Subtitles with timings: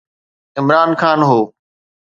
[0.59, 1.39] عمران خان هو.